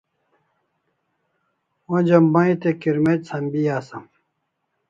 [1.95, 4.05] Onja mai te kirmec' sambi asam